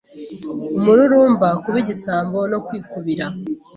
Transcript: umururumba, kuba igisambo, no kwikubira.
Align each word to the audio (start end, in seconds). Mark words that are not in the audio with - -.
umururumba, 0.77 1.47
kuba 1.61 1.77
igisambo, 1.83 2.39
no 2.51 2.59
kwikubira. 2.65 3.25